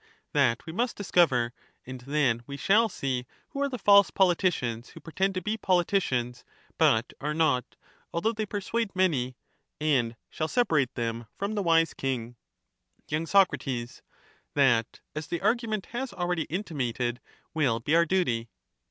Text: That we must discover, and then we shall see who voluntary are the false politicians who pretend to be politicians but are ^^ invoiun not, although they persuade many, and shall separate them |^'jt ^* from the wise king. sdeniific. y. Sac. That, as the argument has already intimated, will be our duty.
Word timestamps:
That 0.33 0.65
we 0.65 0.73
must 0.73 0.95
discover, 0.95 1.53
and 1.85 2.01
then 2.01 2.41
we 2.47 2.57
shall 2.57 2.89
see 2.89 3.27
who 3.49 3.59
voluntary 3.59 3.65
are 3.67 3.69
the 3.69 3.77
false 3.77 4.09
politicians 4.09 4.89
who 4.89 4.99
pretend 4.99 5.35
to 5.35 5.43
be 5.43 5.57
politicians 5.57 6.43
but 6.79 7.13
are 7.21 7.29
^^ 7.33 7.35
invoiun 7.35 7.37
not, 7.37 7.75
although 8.11 8.31
they 8.33 8.47
persuade 8.47 8.95
many, 8.95 9.35
and 9.79 10.15
shall 10.31 10.47
separate 10.47 10.95
them 10.95 11.19
|^'jt 11.19 11.25
^* 11.25 11.27
from 11.37 11.53
the 11.53 11.61
wise 11.61 11.93
king. 11.93 12.35
sdeniific. 13.07 13.67
y. 13.67 13.85
Sac. 13.85 14.01
That, 14.55 15.01
as 15.13 15.27
the 15.27 15.41
argument 15.41 15.85
has 15.91 16.13
already 16.13 16.45
intimated, 16.45 17.19
will 17.53 17.79
be 17.79 17.95
our 17.95 18.07
duty. 18.07 18.49